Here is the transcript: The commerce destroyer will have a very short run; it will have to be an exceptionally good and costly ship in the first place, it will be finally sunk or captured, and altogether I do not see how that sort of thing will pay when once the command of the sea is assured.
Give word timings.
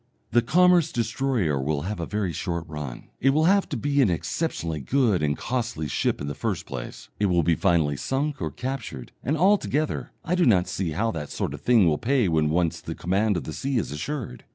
The 0.31 0.41
commerce 0.41 0.91
destroyer 0.91 1.61
will 1.61 1.83
have 1.83 1.99
a 1.99 2.07
very 2.07 2.33
short 2.33 2.65
run; 2.67 3.09
it 3.19 3.29
will 3.29 3.43
have 3.43 3.69
to 3.69 3.77
be 3.77 4.01
an 4.01 4.09
exceptionally 4.09 4.79
good 4.79 5.21
and 5.21 5.37
costly 5.37 5.87
ship 5.87 6.19
in 6.19 6.25
the 6.25 6.33
first 6.33 6.65
place, 6.65 7.09
it 7.19 7.27
will 7.27 7.43
be 7.43 7.53
finally 7.53 7.95
sunk 7.97 8.41
or 8.41 8.49
captured, 8.49 9.11
and 9.23 9.37
altogether 9.37 10.09
I 10.25 10.33
do 10.33 10.47
not 10.47 10.67
see 10.67 10.89
how 10.93 11.11
that 11.11 11.29
sort 11.29 11.53
of 11.53 11.61
thing 11.61 11.85
will 11.85 11.99
pay 11.99 12.27
when 12.27 12.49
once 12.49 12.81
the 12.81 12.95
command 12.95 13.37
of 13.37 13.43
the 13.43 13.53
sea 13.53 13.77
is 13.77 13.91
assured. 13.91 14.43